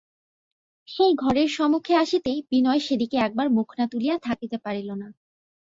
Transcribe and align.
সেই 0.87 1.13
ঘরের 1.15 1.49
সম্মুখে 1.49 1.93
আসিতেই 1.95 2.39
বিনয় 2.51 2.79
সে 2.79 2.95
দিকে 2.97 3.17
একবার 3.17 3.47
মুখ 3.49 3.67
না 3.77 3.85
তুলিয়া 3.87 4.15
থাকিতে 4.19 4.57
পারিল 4.57 4.89
না। 4.93 5.07